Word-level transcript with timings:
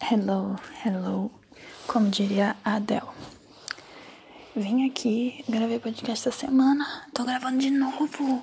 Hello, 0.00 0.56
hello, 0.84 1.30
como 1.86 2.08
diria 2.08 2.56
a 2.64 2.76
Adele. 2.76 3.02
Vim 4.56 4.88
aqui, 4.88 5.44
gravei 5.48 5.78
podcast 5.78 6.28
essa 6.28 6.46
semana, 6.46 6.86
tô 7.12 7.24
gravando 7.24 7.58
de 7.58 7.68
novo. 7.70 8.42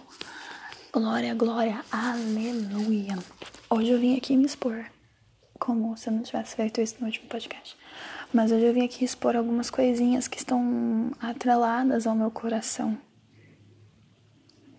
Glória, 0.92 1.34
glória, 1.34 1.84
aleluia. 1.92 3.18
Hoje 3.70 3.90
eu 3.90 4.00
vim 4.00 4.16
aqui 4.18 4.36
me 4.38 4.46
expor, 4.46 4.86
como 5.58 5.98
se 5.98 6.10
eu 6.10 6.14
não 6.14 6.24
tivesse 6.24 6.56
feito 6.56 6.82
isso 6.82 6.98
no 7.00 7.08
último 7.08 7.28
podcast. 7.30 7.76
Mas 8.34 8.52
hoje 8.52 8.66
eu 8.66 8.74
vim 8.74 8.86
aqui 8.86 9.04
expor 9.04 9.36
algumas 9.36 9.70
coisinhas 9.72 10.28
que 10.28 10.38
estão 10.38 11.12
atreladas 11.20 12.06
ao 12.06 12.16
meu 12.16 12.30
coração. 12.30 12.98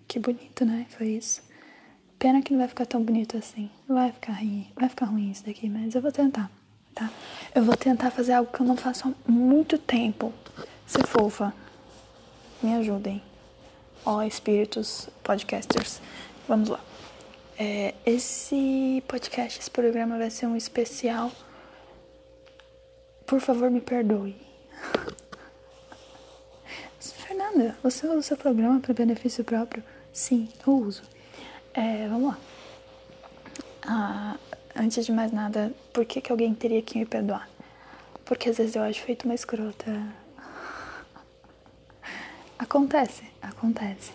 Que 0.07 0.21
bonito, 0.21 0.65
né? 0.65 0.87
Foi 0.91 1.09
isso. 1.09 1.43
Pena 2.19 2.41
que 2.43 2.53
não 2.53 2.59
vai 2.61 2.69
ficar 2.69 2.87
tão 2.87 3.03
bonito 3.03 3.37
assim. 3.37 3.71
Vai 3.89 4.13
ficar 4.13 4.39
vai 4.77 4.89
ficar 4.89 5.07
ruim 5.07 5.31
isso 5.31 5.45
daqui, 5.45 5.69
mas 5.69 5.95
eu 5.95 6.01
vou 6.01 6.13
tentar, 6.13 6.51
tá? 6.97 7.11
Eu 7.55 7.63
vou 7.63 7.77
tentar 7.77 8.11
fazer 8.11 8.33
algo 8.33 8.51
que 8.51 8.61
eu 8.61 8.67
não 8.67 8.77
faço 8.77 9.09
há 9.09 9.31
muito 9.31 9.79
tempo. 9.79 10.33
Ser 10.87 11.07
fofa. 11.07 11.55
Me 12.63 12.75
ajudem. 12.75 13.23
Ó, 14.05 14.23
espíritos 14.23 15.09
podcasters. 15.23 16.01
Vamos 16.49 16.71
lá. 16.71 16.81
É, 17.59 17.95
esse 18.05 19.03
podcast, 19.07 19.61
esse 19.61 19.71
programa 19.71 20.19
vai 20.19 20.31
ser 20.31 20.47
um 20.47 20.57
especial. 20.57 21.31
Por 23.27 23.41
favor, 23.41 23.71
me 23.71 23.81
perdoe. 23.81 24.37
Fernanda, 26.99 27.77
você 27.83 28.07
usa 28.07 28.19
o 28.19 28.23
seu 28.23 28.37
programa 28.37 28.81
para 28.81 28.95
benefício 28.95 29.45
próprio? 29.45 29.83
Sim, 30.13 30.49
eu 30.67 30.75
uso. 30.75 31.03
É, 31.75 32.09
vamos 32.09 32.29
lá. 32.29 32.39
Ah, 33.83 34.37
antes 34.79 35.05
de 35.05 35.13
mais 35.13 35.33
nada, 35.33 35.73
por 35.93 36.05
que, 36.05 36.21
que 36.21 36.31
alguém 36.31 36.55
teria 36.55 36.83
que 36.83 36.99
me 36.99 37.07
perdoar? 37.07 37.49
Porque 38.25 38.49
às 38.51 38.59
vezes 38.59 38.77
eu 38.77 38.83
acho 38.83 39.01
feito 39.03 39.25
uma 39.25 39.35
escrota. 39.35 40.03
Acontece, 42.59 43.23
acontece. 43.43 44.13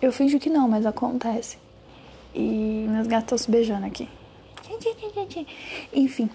Eu 0.00 0.12
finjo 0.12 0.38
que 0.38 0.50
não, 0.50 0.68
mas 0.68 0.84
acontece. 0.84 1.56
E 2.34 2.86
meus 2.88 3.06
gatos 3.06 3.24
estão 3.24 3.38
se 3.38 3.50
beijando 3.50 3.86
aqui. 3.86 4.08
Enfim, 5.92 6.28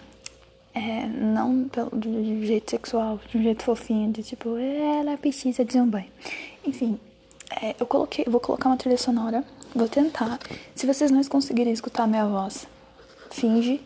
é, 0.74 1.06
não 1.06 1.68
pelo, 1.70 1.92
de 2.00 2.48
jeito 2.48 2.72
sexual, 2.72 3.20
de 3.30 3.38
um 3.38 3.44
jeito 3.44 3.64
fofinho, 3.64 4.12
de 4.12 4.24
tipo, 4.24 4.58
ela 4.58 5.18
precisa 5.18 5.64
de 5.64 5.80
um. 5.80 5.92
Enfim, 6.66 7.00
é, 7.62 7.76
eu 7.80 7.86
coloquei, 7.86 8.26
vou 8.28 8.40
colocar 8.40 8.70
uma 8.70 8.78
trilha 8.78 8.98
sonora, 8.98 9.44
vou 9.76 9.88
tentar. 9.88 10.40
Se 10.74 10.88
vocês 10.88 11.12
não 11.12 11.24
conseguirem 11.26 11.74
escutar 11.74 12.08
minha 12.08 12.26
voz, 12.26 12.68
finge, 13.30 13.82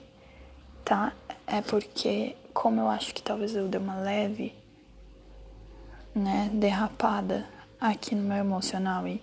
tá? 0.84 1.14
É 1.46 1.62
porque, 1.62 2.36
como 2.54 2.80
eu 2.80 2.88
acho 2.88 3.14
que 3.14 3.22
talvez 3.22 3.56
eu 3.56 3.68
dê 3.68 3.78
uma 3.78 3.96
leve, 3.96 4.54
né, 6.16 6.50
derrapada 6.54 7.48
aqui 7.80 8.16
no 8.16 8.24
meu 8.24 8.38
emocional 8.38 9.08
e, 9.08 9.22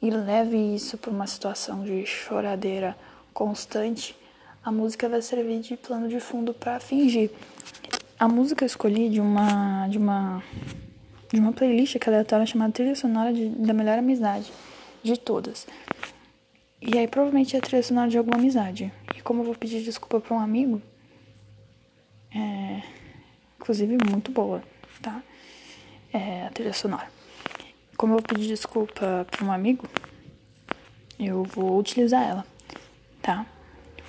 e 0.00 0.10
leve 0.10 0.56
isso 0.74 0.98
para 0.98 1.10
uma 1.10 1.26
situação 1.26 1.82
de 1.82 2.04
choradeira 2.06 2.96
constante, 3.32 4.16
a 4.62 4.70
música 4.70 5.08
vai 5.08 5.22
servir 5.22 5.60
de 5.60 5.76
plano 5.76 6.08
de 6.08 6.20
fundo 6.20 6.52
para 6.52 6.78
fingir. 6.78 7.30
A 8.18 8.28
música 8.28 8.64
eu 8.64 8.66
escolhi 8.66 9.08
de 9.08 9.20
uma 9.20 9.88
de 9.88 9.96
uma 9.96 10.42
de 11.32 11.40
uma 11.40 11.52
playlist 11.52 11.98
que 11.98 12.08
é 12.08 12.12
aleatória 12.12 12.44
chamada 12.44 12.72
Trilha 12.72 12.94
Sonora 12.94 13.32
de, 13.32 13.48
da 13.48 13.72
Melhor 13.72 13.98
Amizade 13.98 14.52
de 15.02 15.16
todas. 15.16 15.66
E 16.82 16.98
aí 16.98 17.06
provavelmente 17.06 17.56
é 17.56 17.58
a 17.58 17.62
trilha 17.62 17.82
sonora 17.82 18.08
de 18.08 18.18
alguma 18.18 18.36
amizade. 18.36 18.92
E 19.20 19.22
como 19.22 19.42
eu 19.42 19.44
vou 19.44 19.54
pedir 19.54 19.82
desculpa 19.82 20.18
para 20.18 20.34
um 20.34 20.40
amigo, 20.40 20.80
é 22.34 22.82
inclusive 23.60 23.98
muito 24.10 24.32
boa, 24.32 24.62
tá? 25.02 25.22
É 26.10 26.46
a 26.46 26.50
trilha 26.50 26.72
sonora. 26.72 27.06
Como 27.98 28.14
eu 28.14 28.16
vou 28.16 28.26
pedir 28.26 28.48
desculpa 28.48 29.26
para 29.30 29.44
um 29.44 29.52
amigo, 29.52 29.86
eu 31.18 31.44
vou 31.44 31.78
utilizar 31.78 32.22
ela, 32.22 32.46
tá? 33.20 33.44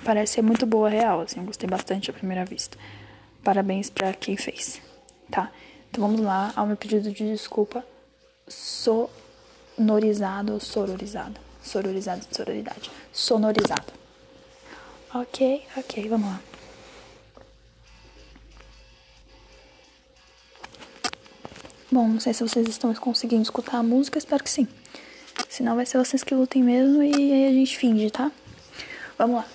Parece 0.02 0.32
ser 0.32 0.42
muito 0.42 0.64
boa 0.64 0.88
real, 0.88 1.20
assim, 1.20 1.40
eu 1.40 1.46
gostei 1.46 1.68
bastante 1.68 2.08
à 2.08 2.14
primeira 2.14 2.46
vista. 2.46 2.78
Parabéns 3.44 3.90
para 3.90 4.14
quem 4.14 4.38
fez, 4.38 4.80
tá? 5.30 5.52
Então 5.90 6.08
vamos 6.08 6.22
lá 6.22 6.54
ao 6.56 6.66
meu 6.66 6.78
pedido 6.78 7.12
de 7.12 7.32
desculpa 7.32 7.84
sonorizado 8.48 10.54
ou 10.54 10.60
sororizado. 10.60 11.38
Sororizado, 11.62 12.26
sororidade. 12.32 12.90
Sonorizado. 13.12 14.01
Ok, 15.14 15.62
ok, 15.76 16.08
vamos 16.08 16.26
lá. 16.26 16.40
Bom, 21.90 22.08
não 22.08 22.18
sei 22.18 22.32
se 22.32 22.42
vocês 22.42 22.66
estão 22.66 22.94
conseguindo 22.94 23.42
escutar 23.42 23.76
a 23.76 23.82
música, 23.82 24.16
espero 24.16 24.42
que 24.42 24.48
sim. 24.48 24.66
Senão 25.50 25.76
vai 25.76 25.84
ser 25.84 25.98
vocês 25.98 26.24
que 26.24 26.34
lutem 26.34 26.62
mesmo 26.62 27.02
e 27.02 27.12
aí 27.12 27.46
a 27.46 27.52
gente 27.52 27.76
finge, 27.76 28.10
tá? 28.10 28.32
Vamos 29.18 29.36
lá. 29.36 29.46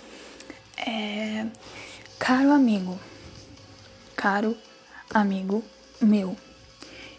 É... 0.78 1.48
Caro 2.20 2.52
amigo, 2.52 3.00
caro 4.16 4.56
amigo 5.12 5.64
meu, 6.00 6.38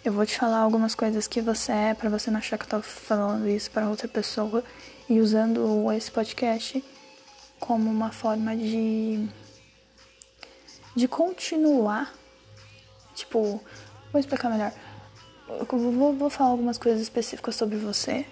eu 0.04 0.12
vou 0.12 0.24
te 0.24 0.38
falar 0.38 0.58
algumas 0.58 0.94
coisas 0.94 1.26
que 1.26 1.40
você 1.40 1.72
é, 1.72 1.94
para 1.94 2.08
você 2.08 2.30
não 2.30 2.38
achar 2.38 2.56
que 2.56 2.64
eu 2.66 2.68
tô 2.68 2.82
falando 2.82 3.48
isso 3.48 3.68
para 3.72 3.88
outra 3.88 4.06
pessoa 4.06 4.62
e 5.08 5.18
usando 5.18 5.90
esse 5.92 6.10
podcast 6.10 6.84
como 7.58 7.90
uma 7.90 8.10
forma 8.12 8.56
de 8.56 9.28
de 10.98 11.06
continuar. 11.06 12.12
Tipo, 13.14 13.62
vou 14.12 14.20
explicar 14.20 14.50
melhor. 14.50 14.72
Eu 15.48 15.66
vou, 15.66 16.12
vou 16.12 16.30
falar 16.30 16.50
algumas 16.50 16.76
coisas 16.76 17.00
específicas 17.00 17.54
sobre 17.54 17.76
você, 17.78 18.26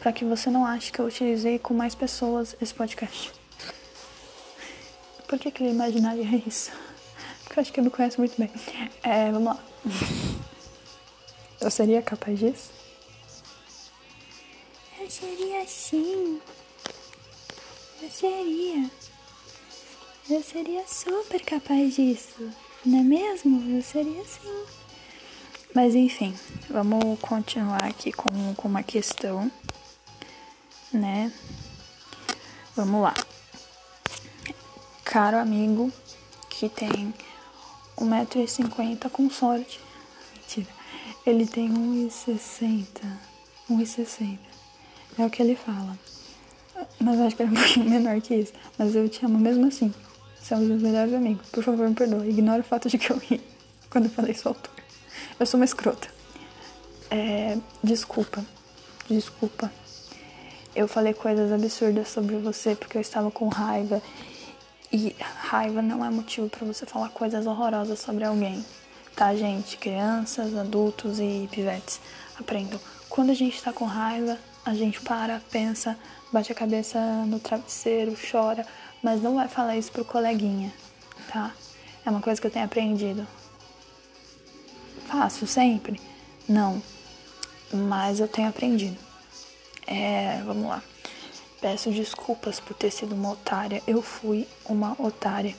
para 0.00 0.12
que 0.12 0.24
você 0.24 0.50
não 0.50 0.66
ache 0.66 0.90
que 0.90 0.98
eu 0.98 1.06
utilizei 1.06 1.58
com 1.58 1.74
mais 1.74 1.94
pessoas 1.94 2.56
esse 2.60 2.74
podcast. 2.74 3.32
Por 5.28 5.38
que, 5.38 5.50
que 5.50 5.62
ele 5.62 5.72
imaginaria 5.72 6.42
isso? 6.46 6.72
Porque 7.44 7.58
eu 7.58 7.62
acho 7.62 7.72
que 7.72 7.80
ele 7.80 7.88
não 7.88 7.96
conhece 7.96 8.18
muito 8.18 8.36
bem. 8.36 8.50
É, 9.02 9.30
vamos 9.30 9.54
lá. 9.54 9.64
Eu 11.60 11.70
seria 11.70 12.02
capaz 12.02 12.38
disso? 12.38 12.70
Eu 14.98 15.10
seria 15.10 15.66
sim. 15.66 16.40
Seria. 18.08 18.90
Eu 20.28 20.42
seria 20.42 20.86
super 20.86 21.44
capaz 21.44 21.94
disso. 21.94 22.50
Não 22.84 23.00
é 23.00 23.02
mesmo? 23.02 23.76
Eu 23.76 23.82
seria 23.82 24.24
sim. 24.24 24.64
Mas 25.74 25.94
enfim, 25.94 26.34
vamos 26.68 27.18
continuar 27.20 27.84
aqui 27.84 28.10
com, 28.10 28.54
com 28.54 28.68
uma 28.68 28.82
questão, 28.82 29.50
né? 30.92 31.32
Vamos 32.74 33.02
lá. 33.02 33.14
Caro 35.04 35.36
amigo 35.36 35.92
que 36.48 36.68
tem 36.68 37.12
1,50m 37.98 39.10
com 39.10 39.28
sorte. 39.30 39.80
Mentira. 40.34 40.72
Ele 41.26 41.46
tem 41.46 41.68
1,60. 41.68 42.86
1,60. 43.70 44.38
É 45.18 45.26
o 45.26 45.30
que 45.30 45.42
ele 45.42 45.54
fala. 45.54 45.98
Mas 47.00 47.18
eu 47.18 47.26
acho 47.26 47.36
que 47.36 47.42
é 47.42 47.46
um 47.46 47.54
pouquinho 47.54 47.88
menor 47.88 48.20
que 48.20 48.34
isso. 48.34 48.52
Mas 48.78 48.94
eu 48.94 49.08
te 49.08 49.24
amo 49.24 49.38
mesmo 49.38 49.66
assim. 49.66 49.92
Somos 50.42 50.68
meus 50.68 50.82
melhores 50.82 51.14
amigos. 51.14 51.48
Por 51.48 51.62
favor, 51.62 51.88
me 51.88 51.94
perdoe. 51.94 52.28
Ignora 52.28 52.60
o 52.60 52.64
fato 52.64 52.88
de 52.88 52.98
que 52.98 53.10
eu 53.10 53.18
ri 53.18 53.40
quando 53.90 54.04
eu 54.06 54.10
falei 54.10 54.34
sua 54.34 54.50
altura. 54.52 54.82
Eu 55.38 55.46
sou 55.46 55.58
uma 55.58 55.64
escrota. 55.64 56.08
É, 57.10 57.56
desculpa. 57.82 58.44
Desculpa. 59.08 59.72
Eu 60.74 60.86
falei 60.86 61.12
coisas 61.12 61.50
absurdas 61.50 62.08
sobre 62.08 62.36
você 62.36 62.74
porque 62.76 62.96
eu 62.96 63.00
estava 63.00 63.30
com 63.30 63.48
raiva. 63.48 64.02
E 64.92 65.14
raiva 65.18 65.80
não 65.80 66.04
é 66.04 66.10
motivo 66.10 66.48
para 66.48 66.66
você 66.66 66.84
falar 66.84 67.08
coisas 67.10 67.46
horrorosas 67.46 67.98
sobre 67.98 68.24
alguém. 68.24 68.64
Tá, 69.16 69.34
gente? 69.34 69.76
Crianças, 69.76 70.56
adultos 70.56 71.18
e 71.18 71.48
pivetes. 71.50 72.00
Aprendam. 72.38 72.80
Quando 73.08 73.30
a 73.30 73.34
gente 73.34 73.60
tá 73.62 73.72
com 73.72 73.84
raiva, 73.84 74.38
a 74.64 74.74
gente 74.74 75.00
para, 75.00 75.40
pensa, 75.50 75.98
bate 76.32 76.52
a 76.52 76.54
cabeça 76.54 76.98
no 77.26 77.40
travesseiro, 77.40 78.16
chora, 78.30 78.66
mas 79.02 79.22
não 79.22 79.34
vai 79.34 79.48
falar 79.48 79.76
isso 79.76 79.90
pro 79.90 80.04
coleguinha, 80.04 80.72
tá? 81.32 81.52
É 82.04 82.10
uma 82.10 82.20
coisa 82.20 82.40
que 82.40 82.46
eu 82.46 82.50
tenho 82.50 82.64
aprendido. 82.64 83.26
Faço 85.06 85.46
sempre? 85.46 86.00
Não. 86.48 86.82
Mas 87.72 88.20
eu 88.20 88.28
tenho 88.28 88.48
aprendido. 88.48 88.96
É, 89.86 90.40
vamos 90.44 90.68
lá. 90.68 90.82
Peço 91.60 91.90
desculpas 91.90 92.58
por 92.58 92.74
ter 92.74 92.90
sido 92.90 93.14
uma 93.14 93.32
otária. 93.32 93.82
Eu 93.86 94.00
fui 94.02 94.46
uma 94.64 94.96
otária. 95.00 95.54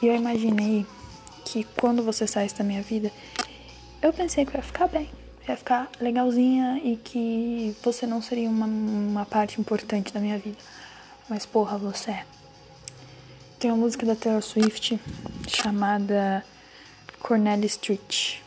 E 0.00 0.06
eu 0.06 0.14
imaginei 0.14 0.86
que 1.44 1.64
quando 1.64 2.02
você 2.02 2.26
saísse 2.26 2.56
da 2.56 2.64
minha 2.64 2.82
vida, 2.82 3.10
eu 4.00 4.12
pensei 4.12 4.46
que 4.46 4.56
ia 4.56 4.62
ficar 4.62 4.86
bem. 4.86 5.10
Ia 5.48 5.56
ficar 5.56 5.90
legalzinha 6.00 6.80
e 6.84 6.96
que 6.96 7.76
você 7.82 8.06
não 8.06 8.20
seria 8.22 8.48
uma, 8.48 8.66
uma 8.66 9.26
parte 9.26 9.60
importante 9.60 10.12
da 10.12 10.20
minha 10.20 10.38
vida. 10.38 10.58
Mas 11.28 11.46
porra, 11.46 11.78
você 11.78 12.10
é. 12.10 12.26
Tem 13.58 13.70
uma 13.70 13.78
música 13.78 14.06
da 14.06 14.16
Taylor 14.16 14.42
Swift 14.42 14.98
chamada 15.48 16.44
Cornelia 17.20 17.66
Street. 17.66 18.38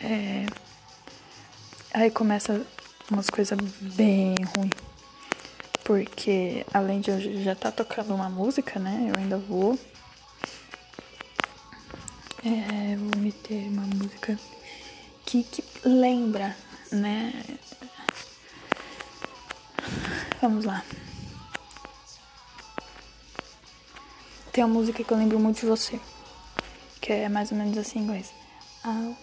É... 0.00 0.46
Aí 1.92 2.10
começa 2.10 2.64
umas 3.10 3.28
coisas 3.30 3.58
bem 3.80 4.34
ruins. 4.56 4.70
Porque 5.84 6.64
além 6.72 7.00
de 7.00 7.10
eu 7.10 7.20
já 7.42 7.52
estar 7.52 7.70
tá 7.70 7.84
tocando 7.84 8.14
uma 8.14 8.30
música, 8.30 8.80
né? 8.80 9.10
Eu 9.14 9.20
ainda 9.20 9.36
vou. 9.38 9.78
É, 12.44 12.96
vou 12.96 13.22
meter 13.22 13.68
uma 13.68 13.86
música 13.86 14.38
que, 15.42 15.42
que 15.42 15.88
lembra, 15.88 16.56
né? 16.92 17.32
Vamos 20.40 20.64
lá. 20.64 20.84
Tem 24.52 24.62
uma 24.62 24.72
música 24.72 25.02
que 25.02 25.10
eu 25.10 25.16
lembro 25.16 25.40
muito 25.40 25.60
de 25.60 25.66
você. 25.66 25.98
Que 27.00 27.12
é 27.12 27.28
mais 27.28 27.50
ou 27.50 27.58
menos 27.58 27.76
assim 27.76 27.98
em 27.98 28.02
inglês. 28.02 28.32
I, 28.84 29.16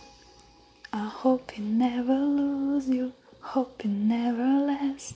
I 0.93 1.09
hope 1.23 1.53
you 1.57 1.65
never 1.65 2.17
lose 2.17 2.93
you. 2.93 3.13
Hope 3.55 3.87
you 3.87 3.93
never 3.93 4.65
last. 4.65 5.15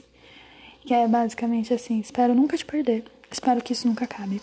Que 0.86 0.94
é 0.94 1.08
basicamente 1.08 1.74
assim: 1.74 2.00
espero 2.00 2.34
nunca 2.34 2.56
te 2.56 2.64
perder. 2.64 3.04
Espero 3.30 3.62
que 3.62 3.74
isso 3.74 3.88
nunca 3.88 4.06
acabe. 4.06 4.42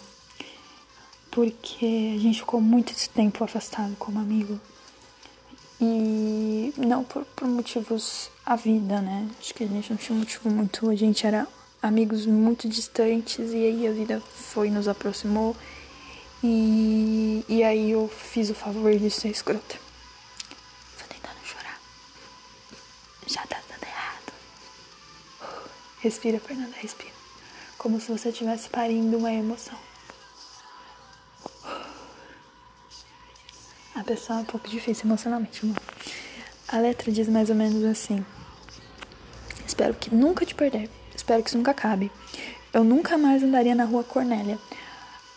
Porque 1.30 2.12
a 2.14 2.20
gente 2.20 2.40
ficou 2.40 2.60
muito 2.60 2.92
tempo 3.08 3.42
afastado 3.42 3.96
como 3.96 4.18
amigo. 4.18 4.60
E 5.84 6.72
não 6.76 7.02
por, 7.02 7.24
por 7.24 7.48
motivos 7.48 8.30
a 8.46 8.54
vida, 8.54 9.00
né? 9.00 9.28
Acho 9.40 9.52
que 9.52 9.64
a 9.64 9.66
gente 9.66 9.90
não 9.90 9.96
tinha 9.96 10.16
motivo 10.16 10.48
muito. 10.48 10.88
A 10.88 10.94
gente 10.94 11.26
era 11.26 11.44
amigos 11.82 12.24
muito 12.24 12.68
distantes 12.68 13.50
e 13.50 13.56
aí 13.56 13.88
a 13.88 13.90
vida 13.90 14.20
foi 14.20 14.70
nos 14.70 14.86
aproximou. 14.86 15.56
E, 16.40 17.44
e 17.48 17.64
aí 17.64 17.90
eu 17.90 18.08
fiz 18.08 18.48
o 18.48 18.54
favor 18.54 18.96
de 18.96 19.10
ser 19.10 19.30
escrota. 19.30 19.76
Tô 20.98 21.04
tentando 21.12 21.44
chorar. 21.44 21.80
Já 23.26 23.44
tá 23.48 23.60
dando 23.68 23.82
errado. 23.82 24.32
Respira, 25.98 26.38
Fernanda, 26.38 26.76
respira. 26.80 27.10
Como 27.76 28.00
se 28.00 28.12
você 28.12 28.28
estivesse 28.28 28.68
parindo 28.68 29.18
uma 29.18 29.32
emoção. 29.32 29.91
A 34.02 34.04
pessoa 34.04 34.40
é 34.40 34.42
um 34.42 34.44
pouco 34.44 34.68
difícil 34.68 35.06
emocionalmente, 35.06 35.64
mano. 35.64 35.78
A 36.66 36.78
letra 36.78 37.12
diz 37.12 37.28
mais 37.28 37.48
ou 37.50 37.54
menos 37.54 37.84
assim: 37.84 38.26
Espero 39.64 39.94
que 39.94 40.12
nunca 40.12 40.44
te 40.44 40.56
perder. 40.56 40.90
Espero 41.14 41.40
que 41.40 41.50
isso 41.50 41.56
nunca 41.56 41.70
acabe. 41.70 42.10
Eu 42.72 42.82
nunca 42.82 43.16
mais 43.16 43.44
andaria 43.44 43.76
na 43.76 43.84
rua 43.84 44.02
Cornélia. 44.02 44.58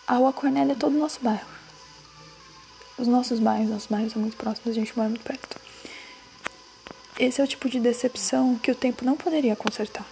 A 0.08 0.16
rua 0.16 0.34
Cornélia 0.34 0.74
é 0.74 0.76
todo 0.76 0.96
o 0.96 0.98
nosso 0.98 1.20
bairro. 1.22 1.46
Os 2.98 3.08
nossos 3.08 3.40
bairros, 3.40 3.70
nossos 3.70 3.88
bairros 3.88 4.14
são 4.14 4.22
muito 4.22 4.36
próximos, 4.36 4.70
a 4.70 4.74
gente 4.74 4.98
mora 4.98 5.10
muito 5.10 5.24
perto. 5.24 5.60
Esse 7.20 7.42
é 7.42 7.44
o 7.44 7.48
tipo 7.48 7.70
de 7.70 7.80
decepção 7.80 8.58
que 8.58 8.72
o 8.72 8.76
tempo 8.76 9.06
não 9.06 9.16
poderia 9.16 9.56
consertar. 9.56 10.08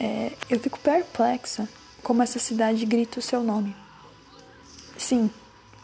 É, 0.00 0.32
eu 0.48 0.58
fico 0.58 0.78
perplexa 0.78 1.68
como 2.02 2.22
essa 2.22 2.38
cidade 2.38 2.86
grita 2.86 3.18
o 3.18 3.22
seu 3.22 3.42
nome. 3.42 3.76
Sim, 4.96 5.30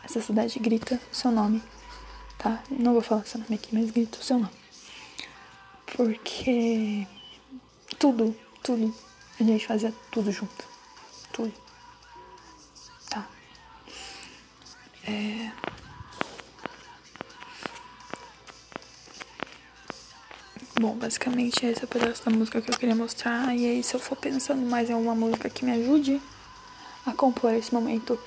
essa 0.04 0.20
cidade 0.20 0.58
grita 0.58 1.00
o 1.10 1.14
seu 1.14 1.30
nome, 1.30 1.62
tá? 2.38 2.62
Não 2.70 2.92
vou 2.92 3.02
falar 3.02 3.24
seu 3.24 3.40
nome 3.40 3.54
aqui, 3.54 3.74
mas 3.74 3.90
grita 3.90 4.18
o 4.18 4.22
seu 4.22 4.38
nome. 4.38 4.52
Porque 5.96 7.06
tudo, 7.98 8.36
tudo, 8.62 8.94
a 9.40 9.42
gente 9.42 9.66
fazia 9.66 9.92
tudo 10.10 10.30
junto. 10.30 10.64
Tudo. 11.32 11.52
Tá. 13.08 13.26
É... 15.06 15.50
Bom, 20.80 20.96
basicamente 20.96 21.64
esse 21.64 21.80
é 21.80 21.84
o 21.84 21.88
pedaço 21.88 22.24
da 22.24 22.30
música 22.30 22.60
que 22.60 22.70
eu 22.70 22.76
queria 22.76 22.94
mostrar. 22.94 23.56
E 23.56 23.66
aí, 23.66 23.82
se 23.82 23.94
eu 23.94 24.00
for 24.00 24.16
pensando 24.16 24.62
mais 24.66 24.90
em 24.90 24.92
alguma 24.92 25.14
música 25.14 25.48
que 25.48 25.64
me 25.64 25.72
ajude 25.72 26.20
a 27.06 27.12
compor 27.12 27.54
esse 27.54 27.72
momento 27.72 28.18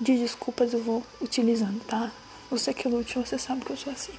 de 0.00 0.18
desculpas 0.18 0.72
eu 0.72 0.82
vou 0.82 1.04
utilizando, 1.20 1.84
tá? 1.84 2.10
Você 2.50 2.74
que 2.74 2.88
lute, 2.88 3.18
você 3.18 3.38
sabe 3.38 3.64
que 3.64 3.70
eu 3.70 3.76
sou 3.76 3.92
assim. 3.92 4.12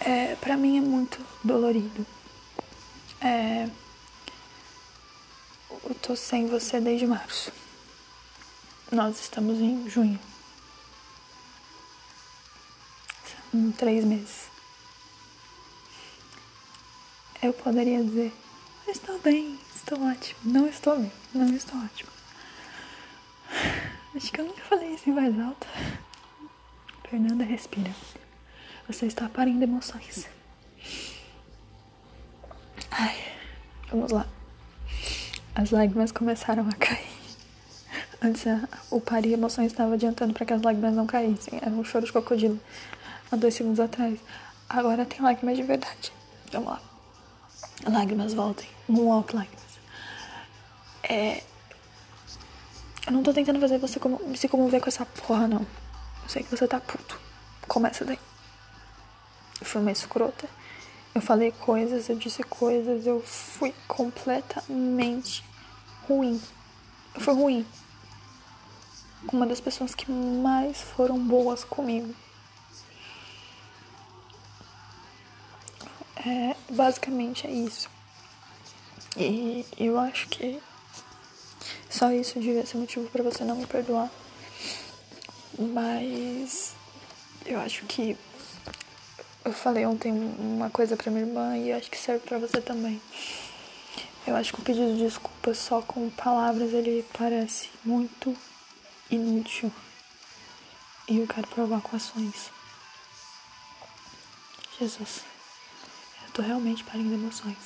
É, 0.00 0.36
pra 0.36 0.56
mim 0.56 0.78
é 0.78 0.80
muito 0.80 1.24
dolorido. 1.44 2.06
É, 3.20 3.68
eu 5.70 5.94
tô 5.94 6.14
sem 6.14 6.46
você 6.46 6.80
desde 6.80 7.06
março. 7.06 7.52
Nós 8.90 9.20
estamos 9.20 9.58
em 9.58 9.88
junho. 9.88 10.18
São 13.50 13.72
três 13.72 14.04
meses. 14.04 14.48
Eu 17.42 17.52
poderia 17.52 18.02
dizer, 18.02 18.32
estou 18.86 19.18
bem, 19.20 19.58
estou 19.74 20.00
ótimo. 20.02 20.40
Não 20.44 20.66
estou 20.66 20.98
bem, 20.98 21.12
não 21.32 21.54
estou 21.54 21.78
ótimo. 21.78 22.17
Acho 24.18 24.32
que 24.32 24.40
eu 24.40 24.46
nunca 24.46 24.62
falei 24.62 24.94
isso 24.94 25.08
em 25.08 25.14
voz 25.14 25.38
alta. 25.38 25.68
Fernanda, 27.08 27.44
respira. 27.44 27.94
Você 28.88 29.06
está 29.06 29.28
parindo 29.28 29.62
emoções. 29.62 30.26
Ai, 32.90 33.16
vamos 33.88 34.10
lá. 34.10 34.26
As 35.54 35.70
lágrimas 35.70 36.10
começaram 36.10 36.68
a 36.68 36.72
cair. 36.74 37.06
Antes 38.20 38.42
o 38.90 39.00
parir 39.00 39.34
emoções 39.34 39.70
estava 39.70 39.94
adiantando 39.94 40.34
para 40.34 40.44
que 40.44 40.52
as 40.52 40.62
lágrimas 40.62 40.96
não 40.96 41.06
caíssem. 41.06 41.60
Era 41.62 41.70
um 41.70 41.84
choro 41.84 42.04
de 42.04 42.10
crocodilo 42.10 42.58
há 43.30 43.36
dois 43.36 43.54
segundos 43.54 43.78
atrás. 43.78 44.18
Agora 44.68 45.06
tem 45.06 45.20
lágrimas 45.20 45.56
de 45.56 45.62
verdade. 45.62 46.12
Vamos 46.50 46.70
lá. 46.70 46.82
Lágrimas 47.88 48.34
voltem. 48.34 48.68
Moonwalk 48.88 49.32
lágrimas. 49.32 49.78
É, 51.04 51.44
eu 53.08 53.12
não 53.12 53.22
tô 53.22 53.32
tentando 53.32 53.58
fazer 53.58 53.78
você 53.78 53.98
como, 53.98 54.36
se 54.36 54.46
comover 54.48 54.82
com 54.82 54.88
essa 54.88 55.06
porra, 55.06 55.48
não. 55.48 55.62
Eu 56.22 56.28
sei 56.28 56.42
que 56.42 56.50
você 56.50 56.68
tá 56.68 56.78
puto. 56.78 57.18
Começa 57.66 58.04
daí. 58.04 58.18
Eu 59.58 59.66
fui 59.66 59.80
uma 59.80 59.90
escrota. 59.90 60.46
Eu 61.14 61.22
falei 61.22 61.50
coisas, 61.52 62.10
eu 62.10 62.16
disse 62.16 62.42
coisas, 62.42 63.06
eu 63.06 63.22
fui 63.22 63.74
completamente 63.86 65.42
ruim. 66.06 66.38
Eu 67.14 67.20
fui 67.22 67.32
ruim. 67.32 67.66
Uma 69.32 69.46
das 69.46 69.58
pessoas 69.58 69.94
que 69.94 70.12
mais 70.12 70.78
foram 70.78 71.18
boas 71.18 71.64
comigo. 71.64 72.14
É, 76.16 76.54
basicamente 76.68 77.46
é 77.46 77.50
isso. 77.50 77.88
E 79.16 79.64
eu 79.78 79.98
acho 79.98 80.28
que 80.28 80.60
só 81.90 82.12
isso 82.12 82.38
devia 82.38 82.64
ser 82.66 82.76
motivo 82.76 83.08
para 83.08 83.22
você 83.22 83.44
não 83.44 83.56
me 83.56 83.66
perdoar. 83.66 84.10
Mas 85.58 86.74
eu 87.46 87.58
acho 87.60 87.84
que 87.86 88.16
eu 89.44 89.52
falei 89.52 89.86
ontem 89.86 90.12
uma 90.12 90.68
coisa 90.68 90.96
pra 90.96 91.10
minha 91.10 91.24
irmã 91.24 91.56
e 91.56 91.72
acho 91.72 91.90
que 91.90 91.96
serve 91.96 92.26
para 92.26 92.38
você 92.38 92.60
também. 92.60 93.00
Eu 94.26 94.36
acho 94.36 94.52
que 94.52 94.60
o 94.60 94.62
pedido 94.62 94.94
de 94.94 95.04
desculpa 95.04 95.54
só 95.54 95.80
com 95.80 96.10
palavras 96.10 96.74
ele 96.74 97.04
parece 97.16 97.70
muito 97.82 98.36
inútil. 99.10 99.72
E 101.08 101.18
eu 101.18 101.26
quero 101.26 101.48
provar 101.48 101.80
com 101.80 101.96
ações. 101.96 102.50
Jesus, 104.78 105.22
eu 106.26 106.32
tô 106.34 106.42
realmente 106.42 106.84
parindo 106.84 107.14
emoções. 107.14 107.56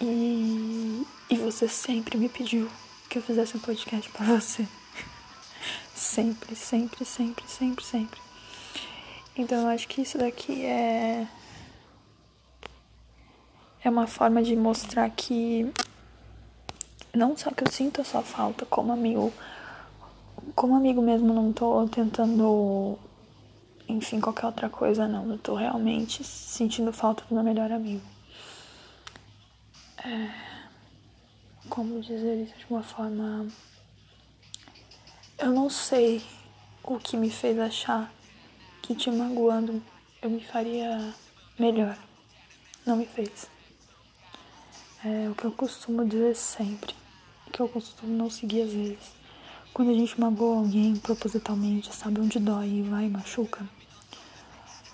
E, 0.00 1.04
e 1.28 1.36
você 1.36 1.68
sempre 1.68 2.16
me 2.16 2.28
pediu 2.28 2.70
que 3.10 3.18
eu 3.18 3.22
fizesse 3.22 3.56
um 3.56 3.60
podcast 3.60 4.08
para 4.10 4.24
você. 4.24 4.66
sempre, 5.92 6.54
sempre, 6.54 7.04
sempre, 7.04 7.44
sempre, 7.48 7.84
sempre. 7.84 8.20
Então 9.36 9.62
eu 9.62 9.68
acho 9.68 9.88
que 9.88 10.00
isso 10.00 10.16
daqui 10.16 10.64
é 10.64 11.26
é 13.82 13.90
uma 13.90 14.06
forma 14.06 14.42
de 14.42 14.54
mostrar 14.54 15.10
que 15.10 15.72
não 17.12 17.36
só 17.36 17.50
que 17.50 17.64
eu 17.64 17.72
sinto 17.72 18.00
a 18.00 18.04
sua 18.04 18.22
falta 18.22 18.64
como 18.66 18.92
amigo, 18.92 19.32
como 20.54 20.76
amigo 20.76 21.02
mesmo, 21.02 21.34
não 21.34 21.52
tô 21.52 21.88
tentando, 21.88 22.96
enfim, 23.88 24.20
qualquer 24.20 24.46
outra 24.46 24.68
coisa, 24.68 25.08
não. 25.08 25.28
Eu 25.32 25.38
tô 25.38 25.56
realmente 25.56 26.22
sentindo 26.22 26.92
falta 26.92 27.24
do 27.28 27.34
meu 27.34 27.42
melhor 27.42 27.72
amigo. 27.72 28.06
É 30.04 30.49
como 31.68 32.00
dizer 32.00 32.42
isso 32.42 32.58
de 32.58 32.66
uma 32.70 32.82
forma. 32.82 33.46
Eu 35.38 35.52
não 35.52 35.70
sei 35.70 36.22
o 36.82 36.98
que 36.98 37.16
me 37.16 37.30
fez 37.30 37.58
achar 37.58 38.12
que 38.82 38.94
te 38.94 39.10
magoando 39.10 39.82
eu 40.22 40.28
me 40.28 40.40
faria 40.44 41.14
melhor. 41.58 41.96
Não 42.84 42.96
me 42.96 43.06
fez. 43.06 43.48
É 45.02 45.30
o 45.30 45.34
que 45.34 45.46
eu 45.46 45.52
costumo 45.52 46.04
dizer 46.04 46.36
sempre. 46.36 46.94
Que 47.50 47.60
eu 47.60 47.68
costumo 47.68 48.12
não 48.12 48.28
seguir 48.28 48.62
às 48.62 48.72
vezes. 48.72 49.12
quando 49.72 49.92
a 49.92 49.94
gente 49.94 50.20
magoa 50.20 50.58
alguém 50.58 50.94
propositalmente, 50.96 51.94
sabe 51.94 52.20
onde 52.20 52.38
dói 52.38 52.68
e 52.68 52.82
vai 52.82 53.08
machuca. 53.08 53.66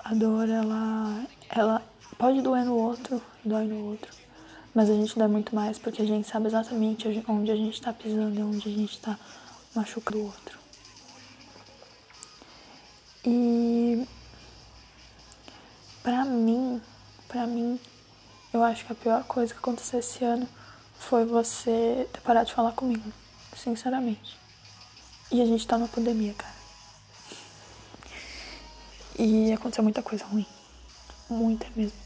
A 0.05 0.15
dor, 0.15 0.49
ela, 0.49 1.27
ela 1.49 1.83
pode 2.17 2.41
doer 2.41 2.65
no 2.65 2.77
outro, 2.77 3.21
dói 3.45 3.65
no 3.65 3.85
outro. 3.87 4.26
Mas 4.77 4.91
a 4.91 4.93
gente 4.93 5.19
dá 5.19 5.27
muito 5.27 5.55
mais 5.55 5.79
porque 5.79 6.03
a 6.03 6.05
gente 6.05 6.29
sabe 6.29 6.49
exatamente 6.49 7.09
onde 7.27 7.51
a 7.51 7.57
gente 7.57 7.81
tá 7.81 7.95
pisando 7.95 8.39
e 8.39 8.43
onde 8.43 8.69
a 8.69 8.71
gente 8.71 9.01
tá 9.01 9.19
machucando 9.75 10.19
o 10.19 10.27
outro. 10.27 10.59
E 13.25 14.07
pra 16.03 16.27
mim, 16.27 16.79
pra 17.27 17.47
mim, 17.47 17.81
eu 18.53 18.63
acho 18.63 18.85
que 18.85 18.93
a 18.93 18.95
pior 18.95 19.25
coisa 19.25 19.55
que 19.55 19.59
aconteceu 19.59 19.99
esse 19.99 20.23
ano 20.23 20.47
foi 20.99 21.25
você 21.25 22.07
ter 22.13 22.21
parado 22.21 22.45
de 22.45 22.53
falar 22.53 22.73
comigo, 22.73 23.11
sinceramente. 23.57 24.37
E 25.33 25.41
a 25.41 25.47
gente 25.47 25.67
tá 25.67 25.79
na 25.79 25.89
pandemia, 25.89 26.35
cara. 26.35 26.55
E 29.19 29.55
aconteceu 29.55 29.83
muita 29.83 30.03
coisa 30.03 30.27
ruim. 30.27 30.45
Muita 31.31 31.67
mesmo. 31.75 32.06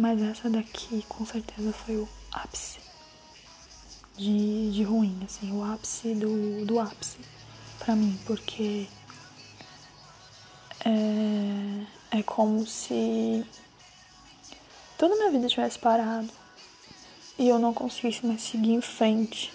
Mas 0.00 0.22
essa 0.22 0.48
daqui 0.48 1.04
com 1.10 1.26
certeza 1.26 1.74
foi 1.74 1.98
o 1.98 2.08
ápice 2.32 2.80
de, 4.16 4.72
de 4.72 4.82
ruim, 4.82 5.20
assim, 5.26 5.52
o 5.52 5.62
ápice 5.62 6.14
do, 6.14 6.64
do 6.64 6.80
ápice 6.80 7.18
pra 7.78 7.94
mim, 7.94 8.18
porque 8.24 8.88
é, 10.86 12.16
é 12.18 12.22
como 12.22 12.66
se 12.66 13.44
toda 14.96 15.12
a 15.12 15.18
minha 15.18 15.32
vida 15.32 15.48
tivesse 15.48 15.78
parado 15.78 16.30
e 17.38 17.46
eu 17.46 17.58
não 17.58 17.74
conseguisse 17.74 18.24
mais 18.24 18.40
seguir 18.40 18.72
em 18.72 18.80
frente, 18.80 19.52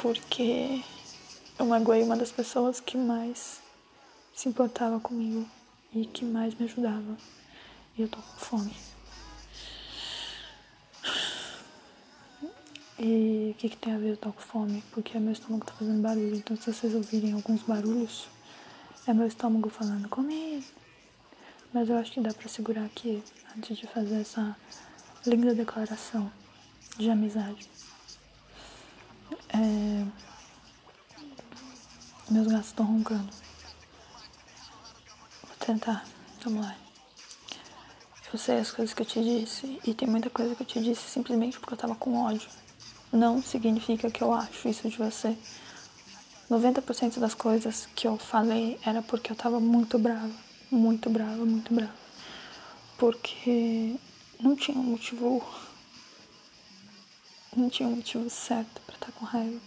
porque 0.00 0.82
eu 1.58 1.66
magoei 1.66 2.02
uma 2.02 2.16
das 2.16 2.32
pessoas 2.32 2.80
que 2.80 2.96
mais 2.96 3.60
se 4.34 4.48
importava 4.48 4.98
comigo 4.98 5.46
e 5.94 6.06
que 6.06 6.24
mais 6.24 6.54
me 6.54 6.64
ajudava. 6.64 7.18
E 7.98 8.00
eu 8.00 8.08
tô 8.08 8.16
com 8.16 8.38
fome. 8.38 8.95
E 12.98 13.50
o 13.54 13.54
que, 13.58 13.68
que 13.68 13.76
tem 13.76 13.94
a 13.94 13.98
ver 13.98 14.12
eu 14.12 14.16
tô 14.16 14.32
com 14.32 14.40
fome? 14.40 14.82
Porque 14.92 15.18
meu 15.18 15.32
estômago 15.32 15.66
tá 15.66 15.74
fazendo 15.74 16.00
barulho. 16.00 16.36
Então 16.36 16.56
se 16.56 16.72
vocês 16.72 16.94
ouvirem 16.94 17.32
alguns 17.32 17.62
barulhos, 17.62 18.26
é 19.06 19.12
meu 19.12 19.26
estômago 19.26 19.68
falando 19.68 20.08
comigo. 20.08 20.64
Mas 21.72 21.90
eu 21.90 21.96
acho 21.98 22.12
que 22.12 22.20
dá 22.20 22.32
pra 22.32 22.48
segurar 22.48 22.84
aqui 22.86 23.22
antes 23.56 23.76
de 23.76 23.86
fazer 23.86 24.20
essa 24.20 24.56
linda 25.26 25.54
declaração 25.54 26.32
de 26.96 27.10
amizade. 27.10 27.68
É... 29.50 30.06
Meus 32.30 32.46
gatos 32.46 32.68
estão 32.68 32.86
roncando. 32.86 33.30
Vou 35.42 35.56
tentar. 35.60 36.04
Vamos 36.42 36.64
lá. 36.64 36.76
Eu 38.32 38.38
sei 38.38 38.58
as 38.58 38.70
coisas 38.70 38.92
que 38.92 39.02
eu 39.02 39.06
te 39.06 39.22
disse 39.22 39.80
e 39.84 39.94
tem 39.94 40.08
muita 40.08 40.28
coisa 40.28 40.54
que 40.54 40.62
eu 40.62 40.66
te 40.66 40.80
disse 40.80 41.08
simplesmente 41.08 41.58
porque 41.58 41.74
eu 41.74 41.78
tava 41.78 41.94
com 41.94 42.18
ódio. 42.18 42.48
Não 43.12 43.42
significa 43.42 44.10
que 44.10 44.22
eu 44.22 44.32
acho 44.32 44.68
isso 44.68 44.88
de 44.88 44.96
você. 44.98 45.36
90% 46.50 47.18
das 47.18 47.34
coisas 47.34 47.88
que 47.94 48.06
eu 48.06 48.16
falei 48.16 48.78
era 48.84 49.02
porque 49.02 49.32
eu 49.32 49.36
tava 49.36 49.58
muito 49.58 49.98
brava. 49.98 50.30
Muito 50.70 51.10
brava, 51.10 51.44
muito 51.44 51.72
brava. 51.74 51.94
Porque 52.98 53.96
não 54.40 54.54
tinha 54.54 54.78
um 54.78 54.82
motivo. 54.82 55.44
Não 57.56 57.68
tinha 57.68 57.88
um 57.88 57.96
motivo 57.96 58.28
certo 58.30 58.80
pra 58.86 58.94
estar 58.94 59.12
com 59.12 59.24
raiva. 59.24 59.60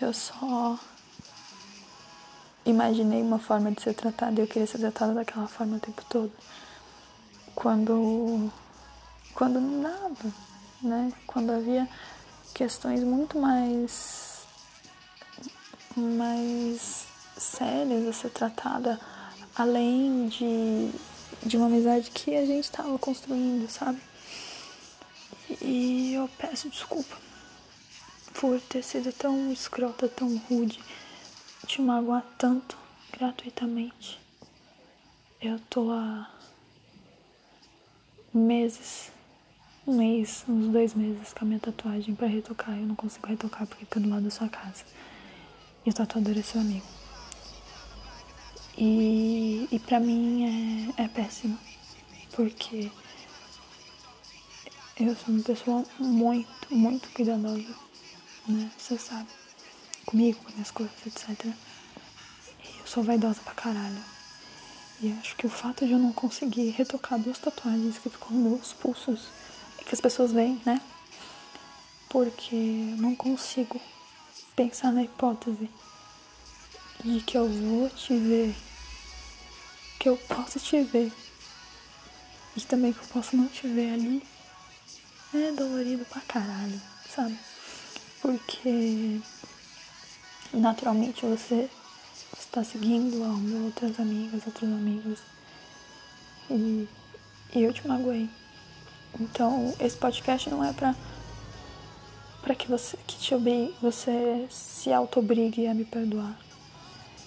Eu 0.00 0.12
só 0.12 0.78
imaginei 2.64 3.20
uma 3.20 3.38
forma 3.38 3.72
de 3.72 3.82
ser 3.82 3.94
tratada 3.94 4.40
e 4.40 4.44
eu 4.44 4.46
queria 4.46 4.66
ser 4.66 4.78
tratada 4.78 5.14
daquela 5.14 5.48
forma 5.48 5.76
o 5.76 5.80
tempo 5.80 6.04
todo. 6.08 6.32
Quando. 7.54 8.50
Quando 9.34 9.60
não 9.60 9.82
dava, 9.82 10.34
né? 10.82 11.12
Quando 11.26 11.50
havia 11.50 11.88
questões 12.54 13.02
muito 13.02 13.38
mais. 13.38 14.46
mais 15.96 17.06
sérias 17.36 18.06
a 18.06 18.12
ser 18.12 18.30
tratada, 18.30 19.00
além 19.54 20.28
de, 20.28 20.90
de 21.46 21.56
uma 21.56 21.66
amizade 21.66 22.10
que 22.10 22.34
a 22.36 22.44
gente 22.44 22.64
estava 22.64 22.98
construindo, 22.98 23.68
sabe? 23.70 24.00
E 25.62 26.14
eu 26.14 26.28
peço 26.36 26.68
desculpa 26.68 27.16
por 28.34 28.60
ter 28.60 28.82
sido 28.82 29.12
tão 29.12 29.52
escrota, 29.52 30.08
tão 30.08 30.36
rude 30.48 30.80
te 31.66 31.82
magoar 31.82 32.24
tanto 32.36 32.76
gratuitamente. 33.12 34.18
Eu 35.40 35.58
tô 35.70 35.90
há 35.90 36.30
meses, 38.32 39.10
um 39.88 39.96
mês, 39.96 40.44
uns 40.46 40.70
dois 40.70 40.92
meses 40.92 41.32
com 41.32 41.46
a 41.46 41.48
minha 41.48 41.58
tatuagem 41.58 42.14
para 42.14 42.26
retocar. 42.26 42.78
Eu 42.78 42.86
não 42.86 42.94
consigo 42.94 43.26
retocar 43.26 43.66
porque 43.66 43.86
fica 43.86 43.98
do 43.98 44.08
lado 44.08 44.24
da 44.24 44.30
sua 44.30 44.48
casa. 44.48 44.84
E 45.84 45.88
o 45.88 45.94
tatuador 45.94 46.36
é 46.38 46.42
seu 46.42 46.60
amigo. 46.60 46.84
E, 48.76 49.66
e 49.72 49.78
pra 49.78 49.98
mim 49.98 50.92
é, 50.98 51.04
é 51.04 51.08
péssimo. 51.08 51.58
Porque 52.32 52.90
eu 55.00 55.16
sou 55.16 55.34
uma 55.34 55.42
pessoa 55.42 55.84
muito, 55.98 56.48
muito 56.70 57.08
cuidadosa, 57.14 57.74
né? 58.46 58.70
Você 58.76 58.98
sabe 58.98 59.28
comigo, 60.04 60.38
com 60.44 60.52
minhas 60.52 60.70
coisas, 60.70 60.94
etc. 61.06 61.46
E 61.46 62.78
eu 62.78 62.86
sou 62.86 63.02
vaidosa 63.02 63.40
pra 63.42 63.54
caralho. 63.54 64.04
E 65.00 65.12
acho 65.12 65.34
que 65.34 65.46
o 65.46 65.50
fato 65.50 65.86
de 65.86 65.92
eu 65.92 65.98
não 65.98 66.12
conseguir 66.12 66.68
retocar 66.70 67.18
duas 67.18 67.38
tatuagens 67.38 67.96
que 67.98 68.10
ficam 68.10 68.32
nos 68.32 68.74
pulsos 68.74 69.28
que 69.88 69.94
as 69.94 70.00
pessoas 70.00 70.32
veem, 70.32 70.60
né? 70.66 70.80
Porque 72.10 72.54
eu 72.54 72.96
não 72.98 73.14
consigo 73.14 73.80
pensar 74.54 74.92
na 74.92 75.02
hipótese 75.02 75.70
de 77.02 77.20
que 77.20 77.38
eu 77.38 77.48
vou 77.48 77.88
te 77.88 78.14
ver, 78.16 78.54
que 79.98 80.08
eu 80.08 80.16
posso 80.16 80.60
te 80.60 80.82
ver 80.82 81.10
e 82.54 82.60
também 82.60 82.92
que 82.92 83.00
eu 83.00 83.08
posso 83.08 83.36
não 83.36 83.48
te 83.48 83.66
ver 83.66 83.94
ali. 83.94 84.22
É 85.32 85.52
dolorido 85.52 86.04
pra 86.06 86.20
caralho, 86.22 86.80
sabe? 87.14 87.38
Porque 88.20 89.20
naturalmente 90.52 91.24
você 91.24 91.70
está 92.38 92.64
seguindo 92.64 93.22
outras 93.64 93.98
amigas, 94.00 94.46
outros 94.46 94.70
amigos. 94.70 95.20
E, 96.50 96.88
e 97.54 97.62
eu 97.62 97.72
te 97.72 97.86
magoei. 97.86 98.28
Então, 99.20 99.74
esse 99.80 99.96
podcast 99.96 100.48
não 100.50 100.64
é 100.64 100.72
pra, 100.72 100.94
pra 102.42 102.54
que 102.54 102.68
você 102.68 102.96
que 103.06 103.18
te 103.18 103.34
obrigue, 103.34 103.74
você 103.80 104.46
se 104.50 104.92
auto-obrigue 104.92 105.66
a 105.66 105.74
me 105.74 105.84
perdoar. 105.84 106.38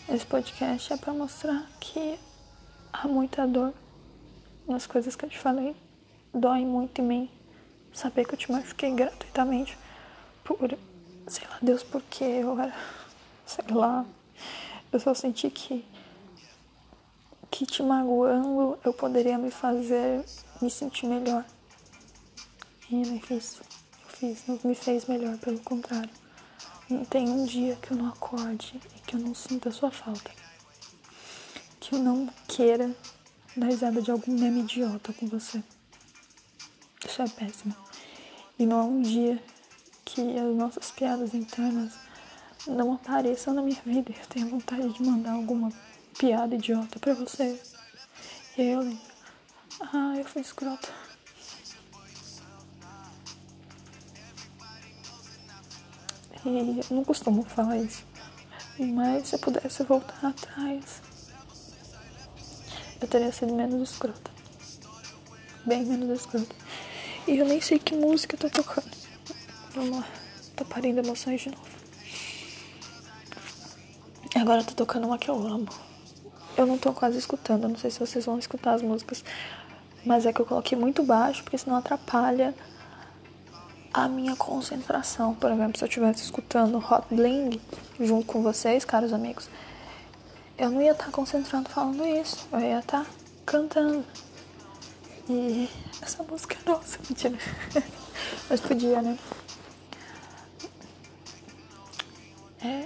Esse 0.09 0.25
podcast 0.25 0.91
é 0.91 0.97
pra 0.97 1.13
mostrar 1.13 1.65
que 1.79 2.17
há 2.91 3.07
muita 3.07 3.47
dor 3.47 3.73
nas 4.67 4.85
coisas 4.85 5.15
que 5.15 5.25
eu 5.25 5.29
te 5.29 5.39
falei. 5.39 5.75
Dói 6.33 6.65
muito 6.65 7.01
em 7.01 7.05
mim 7.05 7.29
saber 7.93 8.25
que 8.25 8.33
eu 8.33 8.37
te 8.37 8.51
machuquei 8.51 8.91
gratuitamente 8.91 9.77
por, 10.43 10.57
sei 11.27 11.47
lá, 11.47 11.57
Deus, 11.61 11.83
porque 11.83 12.23
eu 12.23 12.59
era 12.59 12.75
sei 13.45 13.65
lá. 13.69 14.05
Eu 14.91 14.99
só 14.99 15.13
senti 15.13 15.49
que 15.49 15.85
que 17.49 17.65
te 17.65 17.83
magoando 17.83 18.79
eu 18.83 18.93
poderia 18.93 19.37
me 19.37 19.51
fazer 19.51 20.23
me 20.61 20.69
sentir 20.69 21.05
melhor. 21.05 21.43
E 22.93 23.19
fiz. 23.21 23.57
Eu 23.57 24.09
fiz, 24.09 24.43
não 24.45 24.59
me 24.65 24.75
fez 24.75 25.05
melhor, 25.05 25.37
pelo 25.37 25.59
contrário. 25.59 26.09
Não 26.89 27.05
tem 27.05 27.29
um 27.29 27.45
dia 27.45 27.77
que 27.77 27.91
eu 27.91 27.97
não 27.97 28.09
acorde 28.09 28.81
e 28.97 28.99
que 29.07 29.15
eu 29.15 29.19
não 29.21 29.33
sinta 29.33 29.69
a 29.69 29.71
sua 29.71 29.89
falta. 29.89 30.29
Que 31.79 31.95
eu 31.95 31.99
não 31.99 32.27
queira 32.49 32.93
dar 33.55 33.67
risada 33.67 34.01
de 34.01 34.11
algum 34.11 34.37
meme 34.37 34.59
idiota 34.59 35.13
com 35.13 35.25
você. 35.25 35.63
Isso 37.07 37.21
é 37.21 37.29
péssimo. 37.29 37.73
E 38.59 38.65
não 38.65 38.79
há 38.79 38.83
um 38.83 39.01
dia 39.01 39.41
que 40.03 40.21
as 40.37 40.53
nossas 40.53 40.91
piadas 40.91 41.33
internas 41.33 41.93
não 42.67 42.93
apareçam 42.93 43.53
na 43.53 43.61
minha 43.61 43.81
vida. 43.85 44.11
Eu 44.11 44.27
tenho 44.27 44.49
vontade 44.49 44.89
de 44.89 45.01
mandar 45.01 45.31
alguma 45.31 45.71
piada 46.19 46.55
idiota 46.55 46.99
pra 46.99 47.13
você. 47.13 47.57
E 48.57 48.61
aí 48.61 48.69
eu 48.71 48.81
lembro. 48.81 48.99
Ah, 49.79 50.13
eu 50.17 50.25
fui 50.25 50.41
escrota. 50.41 51.00
E 56.45 56.79
eu 56.89 56.95
não 56.95 57.03
costumo 57.03 57.43
falar 57.43 57.77
isso. 57.77 58.03
Mas 58.79 59.27
se 59.27 59.35
eu 59.35 59.39
pudesse 59.39 59.83
voltar 59.83 60.27
atrás, 60.27 61.01
eu 62.99 63.07
teria 63.07 63.31
sido 63.31 63.53
menos 63.53 63.91
escrota. 63.91 64.31
Bem 65.65 65.85
menos 65.85 66.21
escrota. 66.21 66.55
E 67.27 67.37
eu 67.37 67.45
nem 67.45 67.61
sei 67.61 67.77
que 67.77 67.95
música 67.95 68.35
eu 68.35 68.39
tô 68.39 68.49
tocando. 68.49 68.89
Vamos 69.75 69.97
lá. 69.97 70.07
Tô 70.55 70.65
parindo 70.65 70.99
emoções 70.99 71.41
de 71.41 71.49
novo. 71.49 71.71
agora 74.35 74.61
eu 74.61 74.65
tô 74.65 74.73
tocando 74.73 75.05
uma 75.05 75.17
que 75.17 75.29
eu 75.29 75.35
amo. 75.35 75.69
Eu 76.57 76.65
não 76.65 76.77
tô 76.77 76.91
quase 76.91 77.17
escutando, 77.17 77.67
não 77.67 77.77
sei 77.77 77.91
se 77.91 77.99
vocês 77.99 78.25
vão 78.25 78.37
escutar 78.37 78.73
as 78.73 78.81
músicas, 78.81 79.23
mas 80.05 80.25
é 80.25 80.33
que 80.33 80.41
eu 80.41 80.45
coloquei 80.45 80.77
muito 80.77 81.03
baixo, 81.03 81.43
porque 81.43 81.57
senão 81.57 81.77
atrapalha 81.77 82.53
a 83.93 84.07
minha 84.07 84.35
concentração. 84.35 85.33
Por 85.33 85.51
exemplo, 85.51 85.77
se 85.77 85.83
eu 85.83 85.87
estivesse 85.87 86.23
escutando 86.23 86.77
Hot 86.77 87.05
Bling 87.09 87.59
junto 87.99 88.25
com 88.25 88.41
vocês, 88.41 88.85
caros 88.85 89.13
amigos, 89.13 89.49
eu 90.57 90.69
não 90.69 90.81
ia 90.81 90.91
estar 90.91 91.05
tá 91.05 91.11
concentrando 91.11 91.69
falando 91.69 92.05
isso, 92.05 92.47
eu 92.51 92.59
ia 92.59 92.79
estar 92.79 93.03
tá 93.03 93.09
cantando. 93.45 94.05
E 95.29 95.69
essa 96.01 96.23
música 96.23 96.57
é 96.65 96.69
nossa, 96.69 96.97
mentira. 97.07 97.37
Mas 98.49 98.59
podia, 98.59 99.01
né? 99.01 99.17
É. 102.63 102.85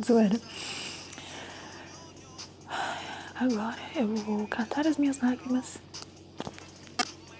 Zoeira. 0.04 0.40
Agora 3.34 3.78
eu 3.94 4.14
vou 4.16 4.46
catar 4.46 4.86
as 4.86 4.98
minhas 4.98 5.18
lágrimas 5.18 5.78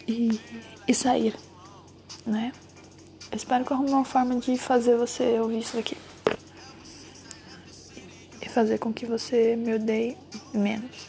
e, 0.08 0.40
e 0.88 0.94
sair, 0.94 1.34
né? 2.26 2.52
Eu 3.30 3.36
espero 3.36 3.64
que 3.64 3.72
eu 3.72 3.76
arrume 3.76 3.90
uma 3.90 4.04
forma 4.04 4.36
de 4.36 4.56
fazer 4.56 4.96
você 4.96 5.38
ouvir 5.38 5.58
isso 5.58 5.76
daqui. 5.76 5.96
E 8.42 8.48
fazer 8.48 8.78
com 8.78 8.92
que 8.92 9.06
você 9.06 9.56
me 9.56 9.74
odeie 9.74 10.16
menos 10.52 11.08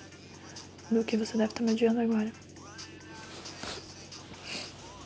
do 0.90 1.04
que 1.04 1.18
você 1.18 1.38
deve 1.38 1.52
estar 1.52 1.64
me 1.64 1.72
odiando 1.72 2.02
agora. 2.02 2.32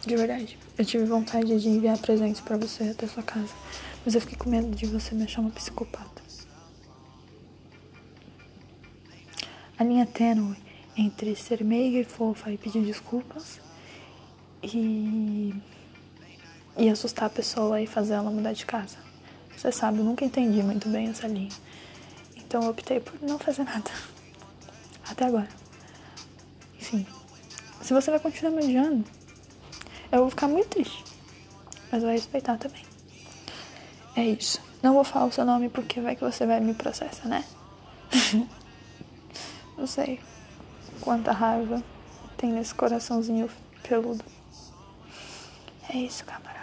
De 0.06 0.16
verdade. 0.16 0.58
Eu 0.78 0.86
tive 0.86 1.06
vontade 1.06 1.60
de 1.60 1.70
enviar 1.70 1.98
presentes 1.98 2.42
para 2.42 2.58
você 2.58 2.84
até 2.84 3.08
sua 3.08 3.24
casa. 3.24 3.54
Mas 4.06 4.14
eu 4.14 4.22
fiquei 4.22 4.38
com 4.38 4.50
medo 4.50 4.76
de 4.76 4.86
você 4.86 5.16
me 5.16 5.24
achar 5.24 5.42
uma 5.42 5.52
psicopata. 5.52 6.26
a 9.78 9.84
linha 9.84 10.06
tênue 10.06 10.56
entre 10.98 11.36
ser 11.36 11.64
meiga 11.64 12.00
e 12.00 12.06
fofa 12.06 12.52
e 12.52 12.58
pedir 12.58 12.84
desculpas 12.86 13.60
e, 14.64 15.54
e 16.78 16.90
assustar 16.90 17.26
a 17.28 17.30
pessoa 17.30 17.82
e 17.82 17.88
fazer 17.88 18.14
ela 18.14 18.30
mudar 18.30 18.54
de 18.54 18.66
casa. 18.66 18.98
Você 19.56 19.72
sabe, 19.72 20.00
eu 20.00 20.04
nunca 20.04 20.26
entendi 20.26 20.62
muito 20.62 20.90
bem 20.90 21.08
essa 21.08 21.28
linha. 21.28 21.52
Então 22.36 22.64
eu 22.64 22.70
optei 22.70 23.00
por 23.00 23.22
não 23.22 23.40
fazer 23.40 23.64
nada. 23.66 23.90
Até 25.10 25.26
agora. 25.26 25.48
Enfim, 26.80 27.06
se 27.82 27.94
você 27.94 28.12
vai 28.12 28.20
continuar 28.20 28.52
me 28.52 28.64
odiando, 28.64 29.06
eu 30.12 30.20
vou 30.20 30.30
ficar 30.30 30.48
muito 30.48 30.70
triste. 30.70 31.04
Mas 31.92 32.04
vou 32.04 32.12
respeitar 32.12 32.58
também. 32.58 32.84
É 34.16 34.24
isso. 34.24 34.62
Não 34.82 34.94
vou 34.94 35.04
falar 35.04 35.26
o 35.26 35.32
seu 35.32 35.46
nome 35.46 35.70
porque 35.70 36.02
vai 36.02 36.16
que 36.16 36.24
você 36.24 36.46
vai 36.46 36.60
me 36.60 36.74
processar, 36.74 37.28
né? 37.28 37.44
Não 39.78 39.88
sei 39.88 40.20
quanta 41.06 41.32
raiva 41.32 41.84
tem 42.36 42.52
nesse 42.52 42.74
coraçãozinho 42.74 43.50
peludo. 43.88 44.24
É 45.88 45.98
isso, 45.98 46.26
camarada. 46.26 46.55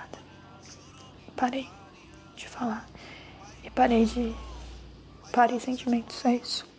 Parei 1.42 1.68
de 2.36 2.48
falar. 2.48 2.86
E 3.64 3.70
parei 3.70 4.04
de. 4.04 4.32
Parei 5.32 5.58
sentimentos, 5.58 6.24
é 6.24 6.36
isso. 6.36 6.71